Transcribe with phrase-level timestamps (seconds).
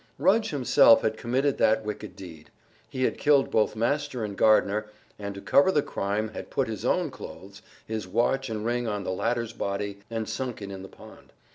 [0.17, 2.49] Rudge himself had committed that wicked deed.
[2.89, 4.87] He had killed both master and gardener,
[5.19, 9.03] and to cover the crime had put his own clothes, his watch and ring on
[9.03, 11.33] the latter's body and sunk it in the pond.